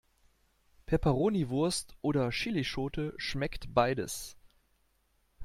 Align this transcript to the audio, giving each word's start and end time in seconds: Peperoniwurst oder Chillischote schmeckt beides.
Peperoniwurst 0.87 1.95
oder 2.01 2.31
Chillischote 2.31 3.13
schmeckt 3.17 3.71
beides. 3.75 4.35